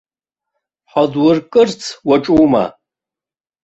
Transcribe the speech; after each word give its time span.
Ҳадуркырц 0.91 1.81
уаҿума? 2.07 2.65